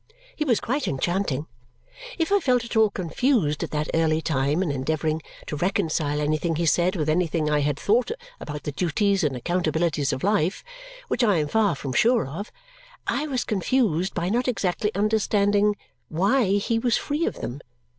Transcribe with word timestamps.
He 0.35 0.43
was 0.43 0.59
quite 0.59 0.87
enchanting. 0.87 1.45
If 2.17 2.31
I 2.31 2.39
felt 2.39 2.65
at 2.65 2.75
all 2.75 2.89
confused 2.89 3.61
at 3.63 3.69
that 3.69 3.87
early 3.93 4.19
time 4.19 4.63
in 4.63 4.71
endeavouring 4.71 5.21
to 5.45 5.55
reconcile 5.55 6.19
anything 6.19 6.55
he 6.55 6.65
said 6.65 6.95
with 6.95 7.07
anything 7.07 7.51
I 7.51 7.59
had 7.59 7.77
thought 7.77 8.09
about 8.39 8.63
the 8.63 8.71
duties 8.71 9.23
and 9.23 9.35
accountabilities 9.35 10.11
of 10.11 10.23
life 10.23 10.63
(which 11.07 11.23
I 11.23 11.37
am 11.37 11.47
far 11.47 11.75
from 11.75 11.93
sure 11.93 12.25
of), 12.25 12.51
I 13.05 13.27
was 13.27 13.43
confused 13.43 14.15
by 14.15 14.29
not 14.29 14.47
exactly 14.47 14.89
understanding 14.95 15.75
why 16.09 16.45
he 16.57 16.79
was 16.79 16.97
free 16.97 17.27
of 17.27 17.35
them. 17.35 17.61